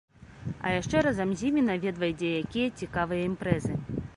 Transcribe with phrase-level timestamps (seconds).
[0.65, 3.73] А яшчэ разам з імі наведвае дзе-якія цікавыя імпрэзы.